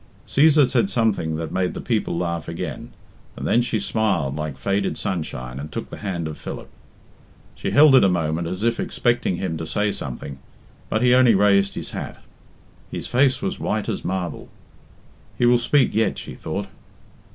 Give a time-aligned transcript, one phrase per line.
[0.27, 2.89] Cæsar said something that made the people laugh again,
[3.37, 6.69] and then she smiled like faded sunshine and took the hand of Philip.
[7.53, 10.39] She held it a moment as if expecting him to say something,
[10.89, 12.17] but he only raised his hat.
[12.89, 14.49] His face was white as marble.
[15.37, 16.65] He will speak yet, she thought.